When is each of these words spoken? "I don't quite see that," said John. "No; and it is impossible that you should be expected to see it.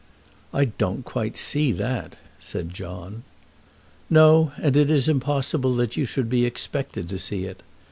"I 0.51 0.65
don't 0.65 1.05
quite 1.05 1.37
see 1.37 1.71
that," 1.73 2.17
said 2.39 2.71
John. 2.73 3.21
"No; 4.09 4.51
and 4.57 4.75
it 4.75 4.89
is 4.89 5.07
impossible 5.07 5.75
that 5.75 5.95
you 5.95 6.07
should 6.07 6.27
be 6.27 6.43
expected 6.43 7.07
to 7.09 7.19
see 7.19 7.43
it. 7.45 7.61